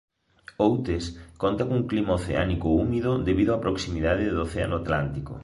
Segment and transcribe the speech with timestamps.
[0.67, 1.03] Outes
[1.41, 5.33] conta cun clima oceánico húmido debido á proximidade do océano Atlántico.